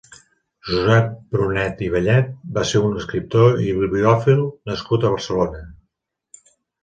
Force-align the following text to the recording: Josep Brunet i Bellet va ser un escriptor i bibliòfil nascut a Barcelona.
Josep 0.67 1.09
Brunet 1.35 1.81
i 1.87 1.89
Bellet 1.95 2.31
va 2.55 2.63
ser 2.69 2.81
un 2.87 2.97
escriptor 3.01 3.61
i 3.67 3.77
bibliòfil 3.81 4.43
nascut 4.71 5.05
a 5.05 5.11
Barcelona. 5.17 5.61